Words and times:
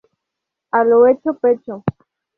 A 0.71 0.83
lo 0.83 1.05
hecho, 1.05 1.35
pecho 1.35 1.83